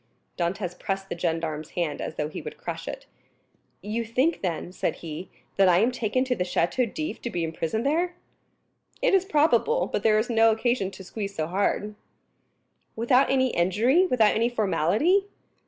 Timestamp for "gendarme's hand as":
1.15-2.15